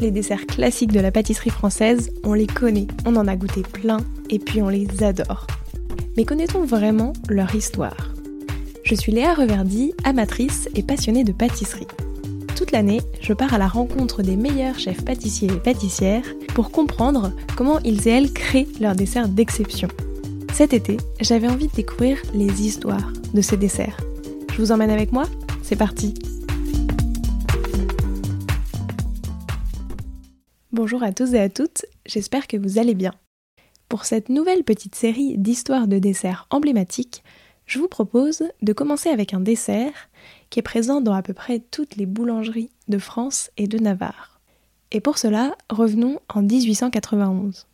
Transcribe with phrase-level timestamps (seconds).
[0.00, 3.98] les desserts classiques de la pâtisserie française, on les connaît, on en a goûté plein
[4.30, 5.46] et puis on les adore.
[6.16, 8.14] Mais connaît-on vraiment leur histoire?
[8.84, 11.86] Je suis Léa Reverdy, amatrice et passionnée de pâtisserie.
[12.56, 16.24] Toute l'année, je pars à la rencontre des meilleurs chefs pâtissiers et pâtissières
[16.54, 19.88] pour comprendre comment ils et elles créent leurs desserts d'exception.
[20.52, 23.96] Cet été, j'avais envie de découvrir les histoires de ces desserts.
[24.52, 25.26] Je vous emmène avec moi?
[25.62, 26.14] C'est parti
[30.78, 33.12] Bonjour à tous et à toutes, j'espère que vous allez bien.
[33.88, 37.24] Pour cette nouvelle petite série d'histoires de desserts emblématiques,
[37.66, 40.08] je vous propose de commencer avec un dessert
[40.50, 44.40] qui est présent dans à peu près toutes les boulangeries de France et de Navarre.
[44.92, 47.66] Et pour cela, revenons en 1891.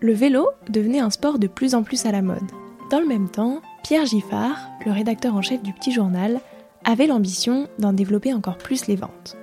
[0.00, 2.52] Le vélo devenait un sport de plus en plus à la mode.
[2.90, 6.38] Dans le même temps, Pierre Giffard, le rédacteur en chef du petit journal,
[6.84, 9.36] avait l'ambition d'en développer encore plus les ventes.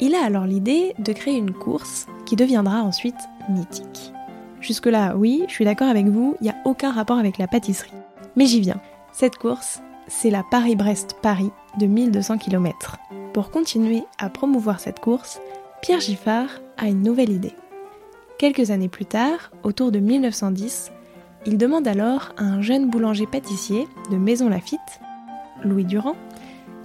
[0.00, 3.14] Il a alors l'idée de créer une course qui deviendra ensuite
[3.48, 4.12] mythique.
[4.60, 7.92] Jusque-là, oui, je suis d'accord avec vous, il n'y a aucun rapport avec la pâtisserie.
[8.36, 8.80] Mais j'y viens.
[9.12, 12.96] Cette course, c'est la Paris-Brest-Paris de 1200 km.
[13.32, 15.40] Pour continuer à promouvoir cette course,
[15.82, 17.54] Pierre Giffard a une nouvelle idée.
[18.38, 20.92] Quelques années plus tard, autour de 1910,
[21.46, 24.80] il demande alors à un jeune boulanger pâtissier de Maison Lafitte,
[25.62, 26.16] Louis Durand,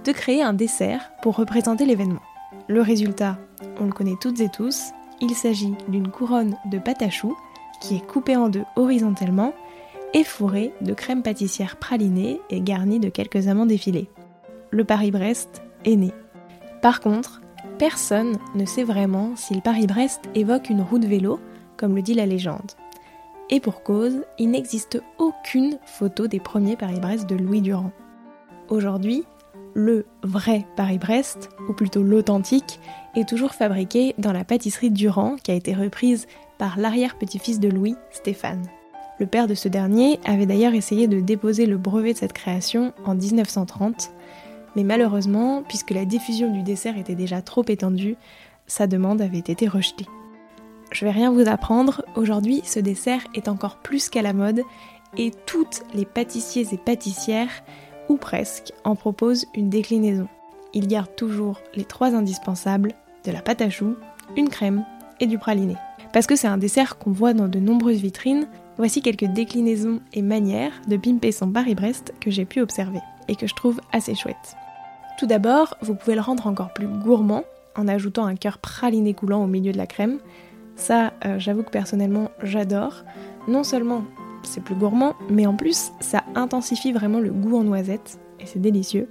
[0.04, 2.22] de créer un dessert pour représenter l'événement.
[2.68, 3.38] Le résultat,
[3.80, 7.36] on le connaît toutes et tous, il s'agit d'une couronne de pâte à choux
[7.80, 9.52] qui est coupée en deux horizontalement
[10.14, 14.08] et fourrée de crème pâtissière pralinée et garnie de quelques amandes effilées.
[14.70, 16.12] Le Paris-Brest est né.
[16.82, 17.40] Par contre,
[17.78, 21.40] personne ne sait vraiment si le Paris-Brest évoque une roue de vélo,
[21.76, 22.72] comme le dit la légende.
[23.50, 27.90] Et pour cause, il n'existe aucune photo des premiers Paris-Brest de Louis Durand.
[28.68, 29.24] Aujourd'hui,
[29.74, 32.80] le vrai Paris-Brest, ou plutôt l'authentique,
[33.16, 36.26] est toujours fabriqué dans la pâtisserie Durand qui a été reprise
[36.58, 38.66] par l'arrière-petit-fils de Louis, Stéphane.
[39.18, 42.92] Le père de ce dernier avait d'ailleurs essayé de déposer le brevet de cette création
[43.04, 44.12] en 1930,
[44.76, 48.16] mais malheureusement, puisque la diffusion du dessert était déjà trop étendue,
[48.66, 50.06] sa demande avait été rejetée.
[50.92, 54.62] Je vais rien vous apprendre, aujourd'hui ce dessert est encore plus qu'à la mode
[55.18, 57.62] et toutes les pâtissiers et pâtissières
[58.10, 60.26] ou presque, en propose une déclinaison.
[60.74, 62.92] Il garde toujours les trois indispensables,
[63.24, 63.94] de la pâte à choux,
[64.36, 64.84] une crème
[65.20, 65.76] et du praliné.
[66.12, 70.22] Parce que c'est un dessert qu'on voit dans de nombreuses vitrines, voici quelques déclinaisons et
[70.22, 74.56] manières de pimper son Paris-Brest que j'ai pu observer et que je trouve assez chouette.
[75.16, 77.44] Tout d'abord, vous pouvez le rendre encore plus gourmand
[77.76, 80.18] en ajoutant un cœur praliné coulant au milieu de la crème.
[80.74, 83.04] Ça, euh, j'avoue que personnellement, j'adore.
[83.46, 84.02] Non seulement
[84.42, 88.60] c'est plus gourmand, mais en plus, ça intensifie vraiment le goût en noisette, et c'est
[88.60, 89.08] délicieux.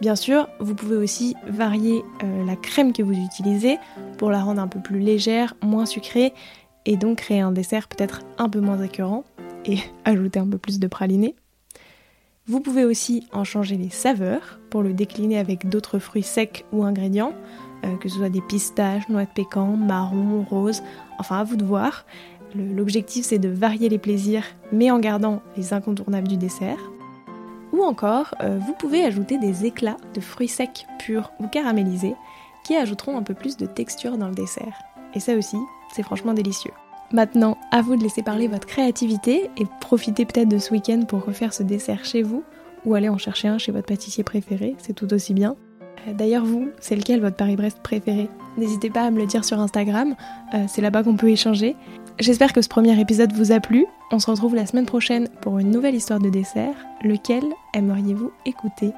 [0.00, 3.78] Bien sûr, vous pouvez aussi varier euh, la crème que vous utilisez
[4.16, 6.34] pour la rendre un peu plus légère, moins sucrée,
[6.86, 9.24] et donc créer un dessert peut-être un peu moins écœurant,
[9.64, 11.34] et ajouter un peu plus de praliné.
[12.46, 16.82] Vous pouvez aussi en changer les saveurs pour le décliner avec d'autres fruits secs ou
[16.82, 17.34] ingrédients,
[17.84, 20.82] euh, que ce soit des pistaches, noix de pécan, marron, rose,
[21.18, 22.06] enfin à vous de voir.
[22.54, 26.78] L'objectif c'est de varier les plaisirs mais en gardant les incontournables du dessert.
[27.72, 32.14] Ou encore, euh, vous pouvez ajouter des éclats de fruits secs purs ou caramélisés
[32.64, 34.82] qui ajouteront un peu plus de texture dans le dessert.
[35.14, 35.56] Et ça aussi,
[35.94, 36.72] c'est franchement délicieux.
[37.12, 41.24] Maintenant, à vous de laisser parler votre créativité et profiter peut-être de ce week-end pour
[41.24, 42.42] refaire ce dessert chez vous
[42.84, 45.56] ou aller en chercher un chez votre pâtissier préféré, c'est tout aussi bien.
[46.06, 48.28] Euh, d'ailleurs, vous, c'est lequel votre Paris-Brest préféré?
[48.58, 50.16] N'hésitez pas à me le dire sur Instagram,
[50.52, 51.76] euh, c'est là-bas qu'on peut échanger.
[52.18, 53.86] J'espère que ce premier épisode vous a plu.
[54.10, 56.74] On se retrouve la semaine prochaine pour une nouvelle histoire de dessert.
[57.04, 58.90] Lequel aimeriez-vous écouter?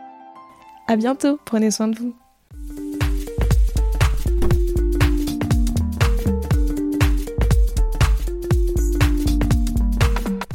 [0.89, 2.15] A bientôt, prenez soin de vous.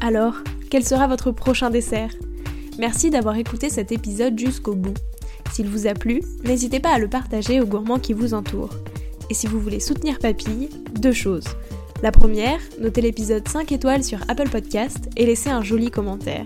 [0.01, 0.33] Alors,
[0.71, 2.11] quel sera votre prochain dessert?
[2.79, 4.95] Merci d'avoir écouté cet épisode jusqu'au bout.
[5.51, 8.73] S'il vous a plu, n'hésitez pas à le partager aux gourmands qui vous entourent.
[9.29, 10.69] Et si vous voulez soutenir Papille,
[10.99, 11.47] deux choses.
[12.03, 16.43] La première, notez l'épisode 5 étoiles sur Apple Podcast et laissez un joli commentaire.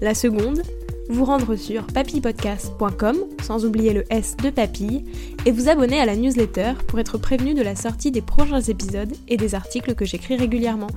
[0.00, 0.62] La seconde,
[1.08, 5.04] vous rendre sur papillepodcast.com, sans oublier le S de papille,
[5.46, 9.14] et vous abonner à la newsletter pour être prévenu de la sortie des prochains épisodes
[9.28, 10.90] et des articles que j'écris régulièrement.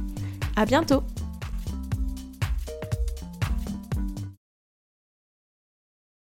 [0.55, 1.03] À bientôt!